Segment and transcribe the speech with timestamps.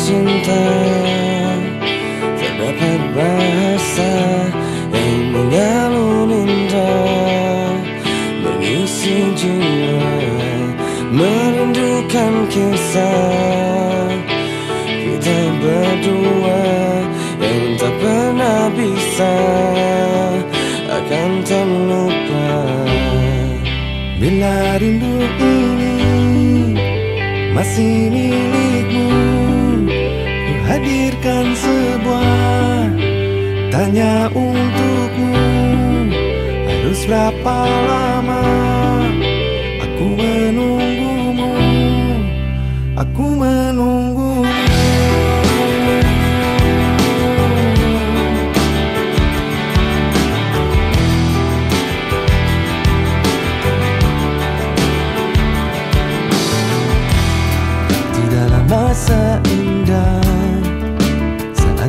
[0.00, 0.64] cinta
[2.40, 4.12] Terdapat bahasa
[4.88, 7.76] yang mengalun indah
[8.40, 10.12] Mengisi jiwa
[11.08, 14.12] Merindukan kisah.
[14.88, 16.62] Kita berdua
[17.40, 19.34] yang tak pernah bisa
[20.88, 22.52] Akan terlupa.
[24.20, 25.96] Bila rindu ini
[27.56, 28.67] masih milikmu Ku
[30.78, 32.86] hadirkan sebuah
[33.74, 35.34] tanya untukmu.
[36.70, 38.46] Harus berapa lama
[39.82, 41.50] aku menunggumu?
[42.94, 43.57] Aku menunggumu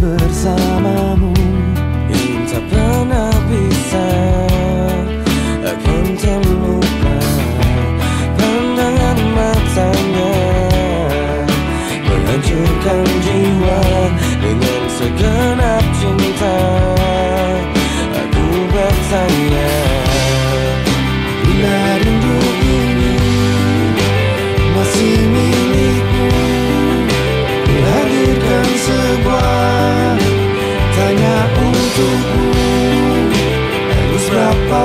[0.00, 1.36] bersamamu.
[2.08, 4.08] Yang tak pernah bisa
[5.60, 7.16] Akan terlupa
[8.40, 10.36] Pandangan matanya.
[12.08, 13.80] Menghancurkan jiwa
[14.40, 15.84] Dengan segenap
[32.00, 32.48] untukmu
[33.90, 34.82] Harus berapa